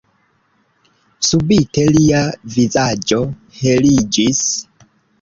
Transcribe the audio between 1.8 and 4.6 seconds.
lia vizaĝo heliĝis.